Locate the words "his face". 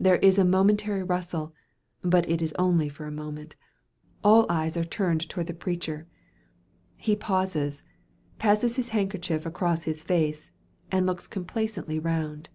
9.84-10.50